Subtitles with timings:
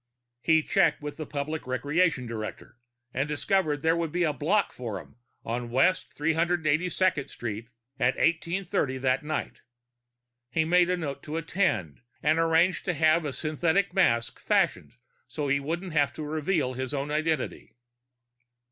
[0.41, 2.79] He checked with a public recreation director
[3.13, 9.21] and discovered there would be a block forum on West 382nd Street at 1830 that
[9.23, 9.61] night.
[10.49, 14.95] He made a note to attend, and arranged to have a synthetic mask fashioned
[15.27, 17.75] so he wouldn't have to reveal his own identity.